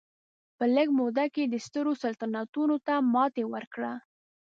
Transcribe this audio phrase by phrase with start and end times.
[0.57, 3.93] په لږه موده کې یې سترو سلطنتونو ته ماتې ورکړه.